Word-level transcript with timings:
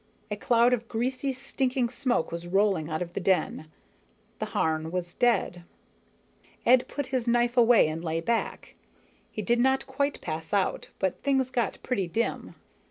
A 0.31 0.35
cloud 0.35 0.73
of 0.73 0.87
greasy, 0.87 1.31
stinking 1.31 1.89
smoke 1.89 2.31
was 2.31 2.47
rolling 2.47 2.89
out 2.89 3.03
of 3.03 3.13
the 3.13 3.19
den. 3.19 3.67
The 4.39 4.47
Harn 4.47 4.89
was 4.89 5.13
dead. 5.13 5.61
Ed 6.65 6.87
put 6.87 7.05
his 7.13 7.27
knife 7.27 7.55
away 7.55 7.87
and 7.87 8.03
lay 8.03 8.19
back. 8.19 8.73
He 9.31 9.43
did 9.43 9.59
not 9.59 9.85
quite 9.85 10.19
pass 10.19 10.53
out, 10.53 10.89
but 10.97 11.21
things 11.21 11.51
got 11.51 11.77
pretty 11.83 12.07
dim. 12.07 12.55